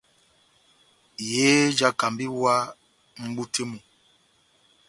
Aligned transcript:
Yehé 1.29 1.59
jáhákamba 1.77 2.21
iwa 2.29 2.53
mʼbú 3.23 3.43
tɛ́h 3.53 3.67
mú. 3.71 3.77